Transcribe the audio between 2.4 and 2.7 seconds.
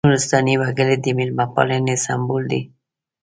دي.